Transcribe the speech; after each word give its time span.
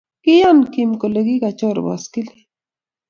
kiiyan 0.23 0.59
Kim 0.73 0.91
kole 1.01 1.21
kigachor 1.27 1.77
baskilit 1.87 2.47